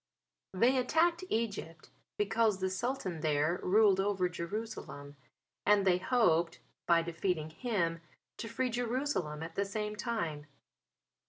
[0.53, 5.15] They attacked Egypt because the Sultan there ruled over Jerusalem
[5.63, 8.01] and they hoped by defeating him
[8.37, 10.47] to free Jerusalem at the same time.